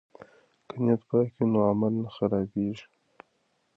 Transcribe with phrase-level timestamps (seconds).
[0.67, 2.85] که نیت پاک وي نو عمل نه خرابیږي.